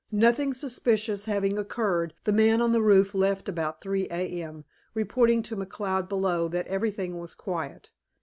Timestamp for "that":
6.47-6.65